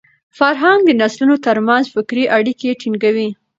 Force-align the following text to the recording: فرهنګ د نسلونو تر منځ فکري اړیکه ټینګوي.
فرهنګ 0.37 0.79
د 0.85 0.89
نسلونو 1.01 1.35
تر 1.45 1.57
منځ 1.67 1.85
فکري 1.95 2.23
اړیکه 2.37 2.69
ټینګوي. 2.81 3.29